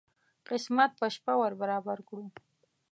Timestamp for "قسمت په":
0.49-1.05